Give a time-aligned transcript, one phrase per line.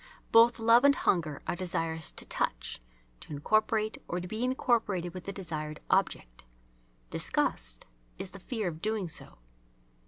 [0.31, 2.81] Both love and hunger are desires to touch,
[3.19, 6.43] (to incorporate or to be incorporated with the desired object);
[7.11, 7.85] disgust
[8.17, 9.37] is the fear of doing so.